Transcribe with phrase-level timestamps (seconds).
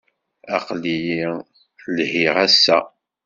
[0.57, 1.27] Aql-iyi
[1.95, 2.77] lhiɣ, ass-a.